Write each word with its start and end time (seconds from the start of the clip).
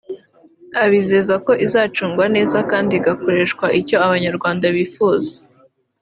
babizeza 0.75 1.33
ko 1.45 1.51
izacungwa 1.65 2.25
neza 2.35 2.57
kandi 2.71 2.91
igakoreshwa 2.99 3.65
icyo 3.79 3.95
Abanyarwanda 4.05 4.65
bifuza 4.77 5.35